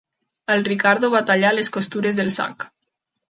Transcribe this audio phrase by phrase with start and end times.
[0.53, 2.67] En Ricardo va tallar les costures del sac.